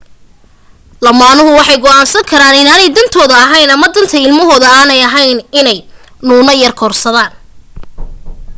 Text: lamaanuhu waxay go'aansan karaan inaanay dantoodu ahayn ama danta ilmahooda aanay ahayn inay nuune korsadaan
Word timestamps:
lamaanuhu 1.05 1.49
waxay 1.59 1.79
go'aansan 1.83 2.29
karaan 2.31 2.59
inaanay 2.61 2.89
dantoodu 2.97 3.35
ahayn 3.45 3.69
ama 3.75 3.93
danta 3.95 4.17
ilmahooda 4.27 4.67
aanay 4.79 5.01
ahayn 5.09 5.39
inay 5.59 5.79
nuune 6.27 6.71
korsadaan 6.79 7.31